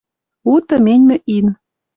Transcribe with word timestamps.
У 0.51 0.53
тыменьмӹ 0.67 1.15
ин. 1.37 1.47